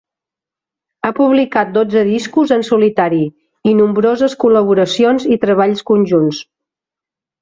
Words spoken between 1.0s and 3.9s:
Ha publicat dotze discos en solitari i